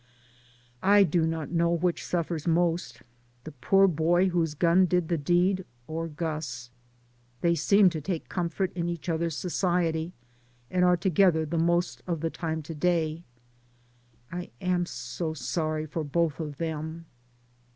I 0.81 1.03
do 1.03 1.27
not 1.27 1.51
know 1.51 1.69
which 1.69 2.03
suffers 2.03 2.47
most— 2.47 3.03
the 3.43 3.51
poor 3.51 3.87
boy 3.87 4.29
whose 4.29 4.55
gun 4.55 4.87
did 4.87 5.09
the 5.09 5.17
deed 5.19 5.63
or 5.85 6.07
Gus. 6.07 6.71
They 7.41 7.53
seem 7.53 7.91
to 7.91 8.01
take 8.01 8.27
comfort 8.27 8.73
in 8.73 8.89
each 8.89 9.09
other's 9.09 9.37
society, 9.37 10.11
and 10.71 10.83
are 10.83 10.97
to 10.97 11.09
gether 11.11 11.45
the 11.45 11.59
most 11.59 12.01
of 12.07 12.21
the 12.21 12.31
time 12.31 12.63
to 12.63 12.73
day. 12.73 13.21
I 14.31 14.49
am 14.59 14.87
so 14.87 15.35
sorry 15.35 15.85
for 15.85 16.03
both 16.03 16.39
of 16.39 16.57
them. 16.57 17.05